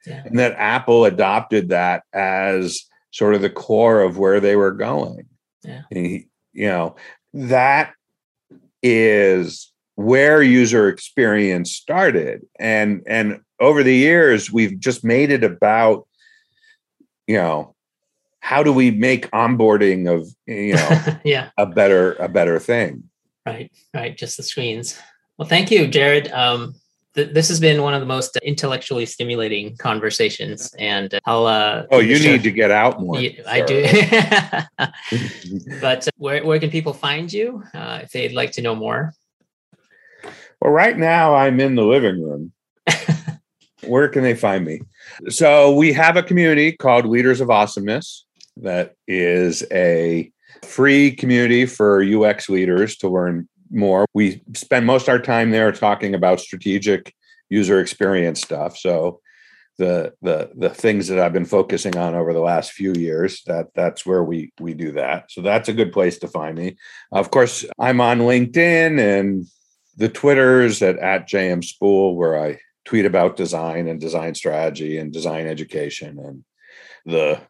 [0.06, 0.22] Yeah.
[0.24, 5.26] And that Apple adopted that as sort of the core of where they were going.
[5.62, 5.82] Yeah.
[5.90, 6.96] He, you know,
[7.34, 7.92] that
[8.82, 12.42] is where user experience started.
[12.58, 16.06] And and over the years, we've just made it about,
[17.26, 17.74] you know,
[18.40, 21.50] how do we make onboarding of you know yeah.
[21.56, 23.04] a better a better thing?
[23.46, 24.98] Right right just the screens.
[25.38, 26.30] Well thank you jared.
[26.32, 26.74] Um,
[27.14, 31.98] th- this has been one of the most intellectually stimulating conversations and i'll uh oh
[31.98, 33.84] you need to get out more i do.
[35.80, 39.12] But uh, where, where can people find you uh, if they'd like to know more?
[40.60, 42.52] Well right now i'm in the living room.
[43.84, 44.80] Where can they find me?
[45.28, 48.24] So we have a community called leaders of awesomeness
[48.58, 50.30] that is a
[50.62, 54.06] free community for ux leaders to learn more.
[54.14, 57.14] We spend most our time there talking about strategic
[57.48, 58.76] user experience stuff.
[58.76, 59.20] So
[59.78, 63.68] the the the things that I've been focusing on over the last few years that
[63.74, 65.30] that's where we we do that.
[65.30, 66.76] So that's a good place to find me.
[67.10, 69.46] Of course, I'm on LinkedIn and
[69.96, 75.12] the Twitters at at JM Spool where I tweet about design and design strategy and
[75.12, 76.44] design education and
[77.06, 77.40] the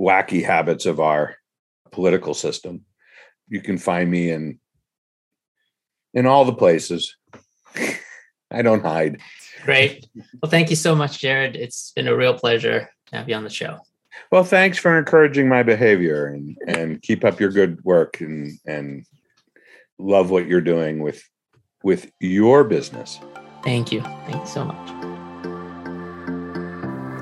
[0.00, 1.36] wacky habits of our
[1.90, 2.84] political system.
[3.48, 4.58] You can find me in
[6.14, 7.16] in all the places.
[8.50, 9.20] I don't hide.
[9.64, 10.06] Great.
[10.42, 11.56] Well, thank you so much, Jared.
[11.56, 13.78] It's been a real pleasure to have you on the show.
[14.30, 19.06] Well, thanks for encouraging my behavior and, and keep up your good work and, and
[19.98, 21.22] love what you're doing with
[21.82, 23.18] with your business.
[23.64, 24.02] Thank you.
[24.02, 24.88] Thank you so much.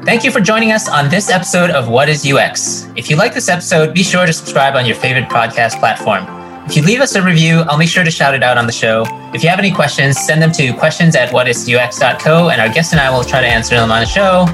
[0.04, 2.86] Thank you for joining us on this episode of What is UX.
[2.96, 6.39] If you like this episode, be sure to subscribe on your favorite podcast platform.
[6.70, 8.72] If you leave us a review, I'll make sure to shout it out on the
[8.72, 9.04] show.
[9.34, 13.00] If you have any questions, send them to questions at whatisux.co, and our guest and
[13.00, 14.46] I will try to answer them on the show.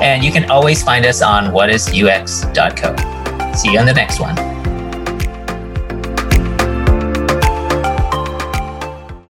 [0.00, 3.52] And you can always find us on whatisux.co.
[3.54, 4.63] See you on the next one.